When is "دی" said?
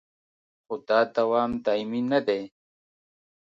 2.27-2.41